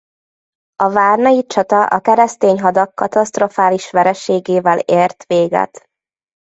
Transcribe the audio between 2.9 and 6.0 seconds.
katasztrofális vereségével ért véget.